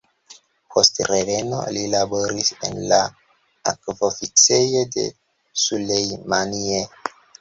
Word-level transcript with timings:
Post 0.75 1.01
reveno, 1.11 1.59
li 1.75 1.83
laboris 1.91 2.49
en 2.69 2.79
la 2.93 2.99
akv-oficejo 3.73 4.83
de 4.97 5.05
Sulejmanie. 5.67 6.81